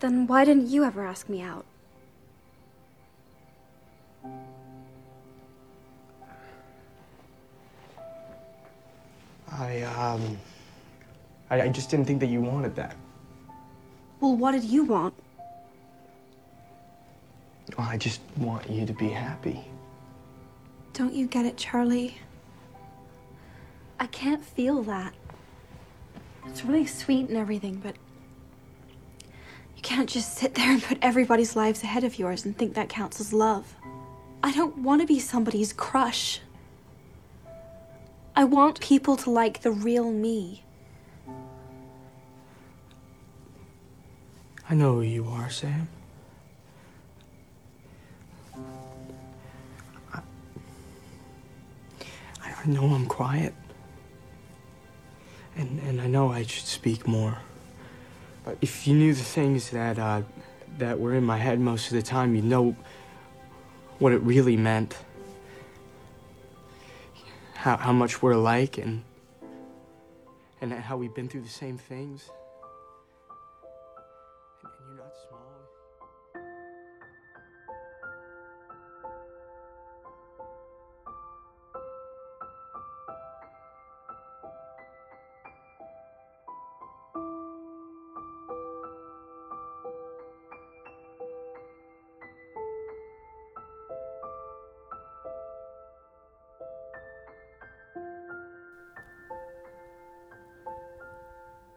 Then 0.00 0.26
why 0.26 0.44
didn't 0.46 0.68
you 0.68 0.82
ever 0.84 1.06
ask 1.06 1.28
me 1.28 1.42
out? 1.42 1.66
I, 9.52 9.82
um. 9.82 10.38
I, 11.50 11.62
I 11.62 11.68
just 11.68 11.90
didn't 11.90 12.06
think 12.06 12.20
that 12.20 12.28
you 12.28 12.40
wanted 12.40 12.74
that. 12.76 12.96
Well, 14.20 14.36
what 14.36 14.52
did 14.52 14.64
you 14.64 14.84
want? 14.84 15.14
Well, 17.76 17.86
I 17.88 17.96
just 17.96 18.20
want 18.36 18.70
you 18.70 18.86
to 18.86 18.92
be 18.92 19.08
happy. 19.08 19.60
Don't 20.92 21.12
you 21.12 21.26
get 21.26 21.44
it, 21.44 21.56
Charlie? 21.56 22.18
I 23.98 24.06
can't 24.06 24.44
feel 24.44 24.82
that. 24.84 25.12
It's 26.46 26.64
really 26.64 26.86
sweet 26.86 27.28
and 27.28 27.36
everything, 27.36 27.76
but 27.82 27.96
you 29.80 29.82
can't 29.82 30.10
just 30.10 30.36
sit 30.36 30.56
there 30.56 30.70
and 30.70 30.82
put 30.82 30.98
everybody's 31.00 31.56
lives 31.56 31.82
ahead 31.82 32.04
of 32.04 32.18
yours 32.18 32.44
and 32.44 32.54
think 32.54 32.74
that 32.74 32.90
counts 32.90 33.18
as 33.18 33.32
love. 33.32 33.74
I 34.42 34.52
don't 34.52 34.76
want 34.76 35.00
to 35.00 35.06
be 35.06 35.18
somebody's 35.18 35.72
crush. 35.72 36.42
I 38.36 38.44
want 38.44 38.78
people 38.82 39.16
to 39.16 39.30
like 39.30 39.62
the 39.62 39.70
real 39.70 40.10
me. 40.12 40.64
I 44.68 44.74
know 44.74 44.96
who 44.96 45.00
you 45.00 45.26
are, 45.28 45.48
Sam. 45.48 45.88
I, 50.12 50.20
I 52.44 52.66
know 52.66 52.84
I'm 52.84 53.06
quiet. 53.06 53.54
And, 55.56 55.80
and 55.80 56.02
I 56.02 56.06
know 56.06 56.30
I 56.30 56.42
should 56.42 56.66
speak 56.66 57.08
more. 57.08 57.38
But 58.44 58.56
if 58.60 58.86
you 58.86 58.94
knew 58.94 59.14
the 59.14 59.22
things 59.22 59.70
that, 59.70 59.98
uh, 59.98 60.22
that 60.78 60.98
were 60.98 61.14
in 61.14 61.24
my 61.24 61.38
head 61.38 61.60
most 61.60 61.88
of 61.88 61.92
the 61.92 62.02
time, 62.02 62.34
you'd 62.34 62.44
know 62.44 62.74
what 63.98 64.12
it 64.12 64.18
really 64.18 64.56
meant. 64.56 64.96
How, 67.54 67.76
how 67.76 67.92
much 67.92 68.22
we're 68.22 68.32
alike 68.32 68.78
and, 68.78 69.04
and 70.60 70.72
how 70.72 70.96
we've 70.96 71.14
been 71.14 71.28
through 71.28 71.42
the 71.42 71.48
same 71.48 71.76
things. 71.76 72.30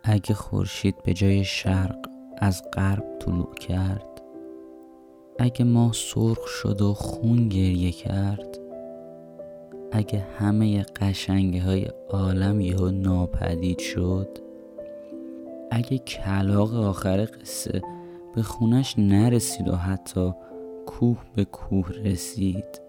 اگه 0.06 0.34
خورشید 0.34 1.04
به 1.04 1.14
جای 1.14 1.44
شرق 1.44 2.10
از 2.38 2.64
غرب 2.74 3.06
طلوع 3.20 3.54
کرد 3.54 4.22
اگه 5.40 5.66
ماه 5.66 5.94
سرخ 5.94 6.48
شد 6.48 6.82
و 6.82 6.94
خون 6.94 7.50
گریه 7.50 7.92
کرد 7.92 8.58
اگه 9.92 10.20
همه 10.40 10.84
قشنگه 10.84 11.64
های 11.64 11.88
عالم 12.10 12.62
یهو 12.62 12.92
ناپدید 12.92 13.80
شد 13.80 14.38
اگه 15.72 15.98
کلاق 15.98 16.76
آخر 16.76 17.26
قصه 17.26 17.82
به 18.36 18.42
خونش 18.42 18.96
نرسید 18.98 19.68
و 19.68 19.76
حتی 19.76 20.34
کوه 20.86 21.18
به 21.36 21.46
کوه 21.46 21.90
رسید 21.92 22.82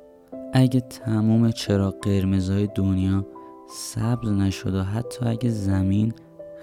اگه 0.52 0.80
تمام 0.80 1.50
چراغ 1.50 1.94
قرمزای 2.02 2.68
دنیا 2.74 3.26
سبز 3.68 4.28
نشد 4.28 4.74
و 4.74 4.82
حتی 4.82 5.26
اگه 5.26 5.50
زمین 5.50 6.12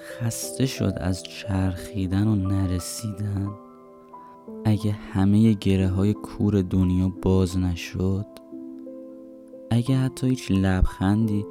خسته 0.02 0.66
شد 0.66 0.94
از 0.98 1.24
چرخیدن 1.24 2.28
و 2.28 2.36
نرسیدن. 2.36 3.50
اگه 4.66 4.92
همه 4.92 5.54
گره 5.54 5.88
های 5.88 6.14
کور 6.14 6.62
دنیا 6.62 7.12
باز 7.22 7.58
نشد 7.58 8.26
اگه 9.70 9.98
حتی 9.98 10.28
هیچ 10.28 10.52
لبخندی 10.52 11.46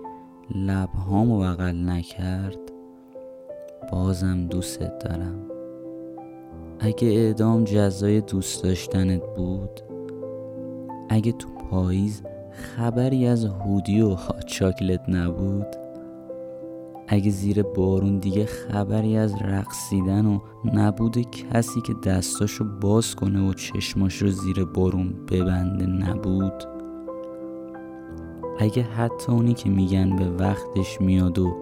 لبهامو 0.55 1.41
بغل 1.41 1.89
نکرد 1.89 2.59
بازم 3.93 4.47
دوستت 4.47 4.99
دارم. 4.99 5.47
اگه 6.81 7.09
اعدام 7.09 7.65
جزای 7.65 8.21
دوست 8.21 8.65
داشتنت 8.65 9.23
بود 9.37 9.81
اگه 11.09 11.33
تو 11.33 11.49
پاییز 11.49 12.23
خبری 12.51 13.27
از 13.27 13.45
هودی 13.45 14.01
و 14.01 14.17
چاکلت 14.47 15.09
نبود 15.09 15.67
اگه 17.13 17.31
زیر 17.31 17.63
بارون 17.63 18.19
دیگه 18.19 18.45
خبری 18.47 19.17
از 19.17 19.35
رقصیدن 19.43 20.27
و 20.27 20.39
نبود 20.75 21.19
کسی 21.31 21.81
که 21.81 21.95
دستاشو 22.05 22.65
باز 22.81 23.17
کنه 23.17 23.49
و 23.49 23.53
چشماش 23.53 24.23
رو 24.23 24.29
زیر 24.29 24.65
بارون 24.65 25.15
ببنده 25.31 25.87
نبود. 25.87 26.65
اگه 28.59 28.83
حتی 28.83 29.33
اونی 29.33 29.55
که 29.55 29.71
میگن 29.71 30.17
به 30.17 30.31
وقتش 30.31 31.01
میاد 31.01 31.39
و 31.39 31.57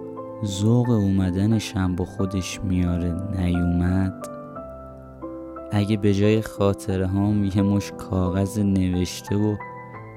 ذوق 0.44 0.90
اومدنش 0.90 1.76
هم 1.76 1.96
با 1.96 2.04
خودش 2.04 2.60
میاره 2.64 3.16
نیومد. 3.38 4.26
اگه 5.72 5.96
به 5.96 6.14
جای 6.14 6.42
خاطره 6.42 7.06
هام 7.06 7.44
یه 7.44 7.62
مش 7.62 7.92
کاغذ 7.92 8.58
نوشته 8.58 9.36
و 9.36 9.56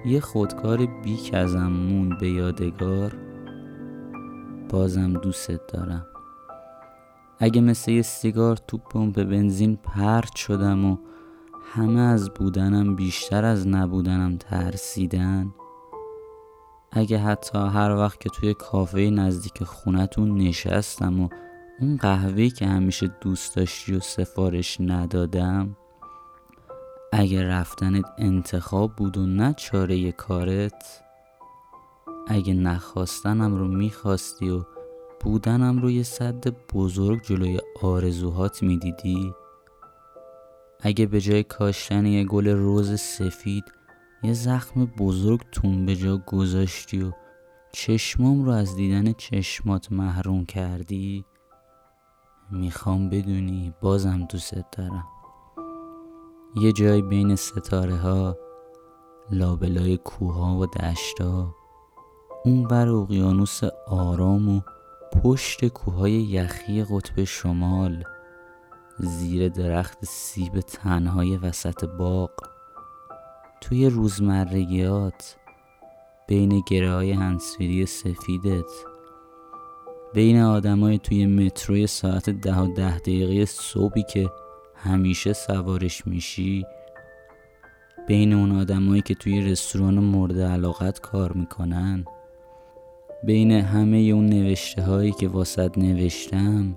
یه 0.06 0.20
خودکار 0.20 0.86
بیک 1.04 1.32
ازم 1.34 1.72
مون 1.72 2.18
به 2.20 2.30
یادگار 2.30 3.31
بازم 4.72 5.14
دوستت 5.14 5.68
دارم. 5.68 6.06
اگه 7.40 7.62
مثل 7.62 7.92
یه 7.92 8.02
سیگار 8.02 8.58
تو 8.58 8.78
پمپ 8.78 9.24
بنزین 9.24 9.76
پرت 9.76 10.36
شدم 10.36 10.86
و 10.86 10.98
همه 11.74 12.00
از 12.00 12.30
بودنم 12.30 12.96
بیشتر 12.96 13.46
از 13.46 13.68
نبودنم 13.68 14.38
ترسیدن 14.38 15.54
اگه 16.92 17.18
حتی 17.18 17.58
هر 17.58 17.96
وقت 17.96 18.20
که 18.20 18.30
توی 18.30 18.54
کافه 18.54 19.00
نزدیک 19.00 19.64
خونتون 19.64 20.38
نشستم 20.38 21.22
و 21.22 21.30
اون 21.80 21.98
قهوه 21.98 22.50
که 22.50 22.66
همیشه 22.66 23.08
دوست 23.22 23.56
داشتی 23.56 23.96
و 23.96 24.00
سفارش 24.00 24.78
ندادم 24.82 25.78
اگه 27.14 27.48
رفتنت 27.48 28.06
انتخاب 28.18 28.96
بود 28.96 29.18
و 29.18 29.26
نه 29.26 29.54
چاره 29.54 30.12
کارت 30.12 31.04
اگه 32.28 32.54
نخواستنم 32.54 33.56
رو 33.56 33.68
می‌خواستی 33.68 34.50
و 34.50 34.64
بودنم 35.22 35.82
رو 35.82 35.92
یه 35.92 36.04
صد 36.04 36.48
بزرگ 36.74 37.22
جلوی 37.24 37.60
آرزوهات 37.82 38.64
می‌دیدی؟ 38.64 39.34
اگه 40.80 41.06
به 41.06 41.22
جای 41.22 41.44
کاشتن 41.44 42.06
یه 42.06 42.24
گل 42.24 42.48
روز 42.48 43.00
سفید 43.00 43.64
یه 44.24 44.34
زخم 44.34 44.86
بزرگ 44.86 45.42
تون 45.52 45.86
به 45.86 45.96
جا 45.96 46.18
گذاشتی 46.18 47.04
و 47.04 47.12
چشمام 47.74 48.46
رو 48.46 48.52
از 48.52 48.76
دیدن 48.76 49.14
چشمات 49.14 49.92
محروم 49.92 50.46
کردی؟ 50.46 51.26
می‌خوام 52.52 53.10
بدونی 53.10 53.74
بازم 53.82 54.28
دوست 54.30 54.66
دارم. 54.72 55.08
یه 56.56 56.72
جای 56.72 57.02
بین 57.02 57.36
ستاره 57.36 57.96
ها 57.96 58.38
لابلای 59.32 59.98
کوها 59.98 60.58
و 60.58 60.66
دشتا 60.66 61.56
اون 62.46 62.64
بر 62.64 62.90
اقیانوس 62.90 63.62
آرام 63.88 64.50
و 64.50 64.62
پشت 65.24 65.68
کوههای 65.68 66.12
یخی 66.12 66.84
قطب 66.84 67.24
شمال 67.24 68.04
زیر 69.00 69.50
درخت 69.50 70.06
سیب 70.06 70.60
تنهای 70.60 71.38
وسط 71.38 71.86
باغ 71.86 72.32
توی 73.62 73.90
روزمرگیات 73.90 75.36
بین 76.28 76.64
گره 76.68 76.94
های 76.94 77.12
هنسفیری 77.12 77.86
سفیدت 77.86 78.72
بین 80.14 80.42
آدمای 80.42 80.98
توی 80.98 81.26
متروی 81.26 81.88
ساعت 81.88 82.30
ده 82.30 82.58
و 82.58 82.74
ده 82.74 82.98
دقیقه 82.98 83.46
صبحی 83.46 84.04
که 84.04 84.30
همیشه 84.76 85.34
سوارش 85.34 86.08
میشی 86.08 86.66
بین 88.08 88.34
اون 88.34 88.52
آدمایی 88.52 89.02
که 89.02 89.16
توی 89.16 89.42
رستوران 89.42 90.00
مورد 90.00 90.40
علاقت 90.40 91.00
کار 91.00 91.34
می‌کنن. 91.34 92.06
بین 93.24 93.52
همه 93.52 93.98
اون 93.98 94.26
نوشته 94.26 94.82
هایی 94.82 95.12
که 95.12 95.28
واسط 95.28 95.78
نوشتم 95.78 96.76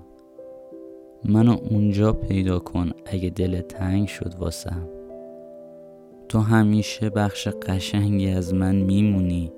منو 1.25 1.57
اونجا 1.71 2.13
پیدا 2.13 2.59
کن 2.59 2.91
اگه 3.05 3.29
دل 3.29 3.61
تنگ 3.61 4.07
شد 4.07 4.35
واسم. 4.39 4.87
تو 6.29 6.39
همیشه 6.39 7.09
بخش 7.09 7.47
قشنگی 7.47 8.29
از 8.29 8.53
من 8.53 8.75
میمونی. 8.75 9.51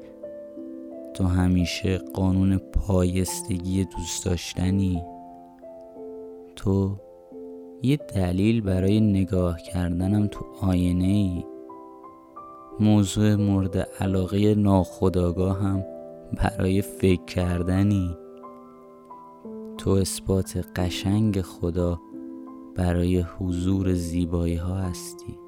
تو 1.13 1.23
همیشه 1.23 1.97
قانون 1.97 2.57
پایستگی 2.57 3.85
دوست 3.85 4.25
داشتنی. 4.25 5.03
تو 6.55 6.95
یه 7.83 7.97
دلیل 7.97 8.61
برای 8.61 8.99
نگاه 8.99 9.61
کردنم 9.61 10.27
تو 10.27 10.45
آینه 10.61 11.07
ای 11.07 11.43
موضوع 12.79 13.35
مورد 13.35 13.77
علاقه 13.77 14.55
ناخداگاه 14.55 15.59
هم 15.61 15.96
برای 16.33 16.81
فکر 16.81 17.25
کردنی. 17.25 18.17
تو 19.77 19.89
اثبات 19.89 20.65
قشنگ 20.75 21.41
خدا 21.41 21.99
برای 22.75 23.19
حضور 23.19 23.93
زیبایی 23.93 24.55
ها 24.55 24.75
هستی. 24.75 25.46